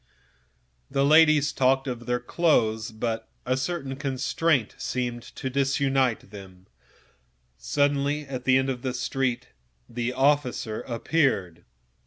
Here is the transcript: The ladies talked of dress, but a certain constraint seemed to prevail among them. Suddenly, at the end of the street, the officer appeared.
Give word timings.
The 0.89 1.05
ladies 1.05 1.53
talked 1.53 1.85
of 1.85 2.07
dress, 2.07 2.89
but 2.89 3.29
a 3.45 3.55
certain 3.55 3.95
constraint 3.97 4.73
seemed 4.79 5.21
to 5.35 5.51
prevail 5.51 5.87
among 5.91 6.15
them. 6.31 6.65
Suddenly, 7.59 8.21
at 8.25 8.45
the 8.45 8.57
end 8.57 8.71
of 8.71 8.81
the 8.81 8.95
street, 8.95 9.49
the 9.87 10.11
officer 10.11 10.81
appeared. 10.87 11.65